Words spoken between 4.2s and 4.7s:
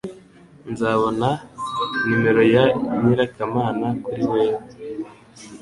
wewe